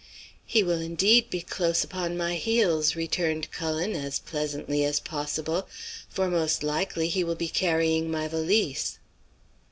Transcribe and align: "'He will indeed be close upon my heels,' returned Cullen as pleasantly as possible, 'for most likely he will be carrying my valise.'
"'He 0.47 0.63
will 0.63 0.81
indeed 0.81 1.29
be 1.29 1.41
close 1.41 1.83
upon 1.83 2.17
my 2.17 2.33
heels,' 2.33 2.95
returned 2.95 3.51
Cullen 3.51 3.95
as 3.95 4.17
pleasantly 4.17 4.83
as 4.83 4.99
possible, 4.99 5.67
'for 6.09 6.27
most 6.27 6.63
likely 6.63 7.07
he 7.07 7.23
will 7.23 7.35
be 7.35 7.47
carrying 7.47 8.09
my 8.09 8.27
valise.' 8.27 8.97